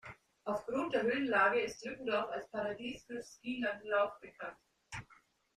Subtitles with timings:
[0.45, 4.57] Auf Grund der Höhenlage ist Lückendorf als Paradies für Skilanglauf bekannt.